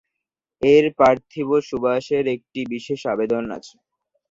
এর 0.61 0.85
"পার্থিব 0.99 1.49
সুবাস" 1.67 2.05
এর 2.17 2.25
একটি 2.35 2.61
বিশেষ 2.73 3.01
আবেদন 3.13 3.43
আছে। 3.57 3.75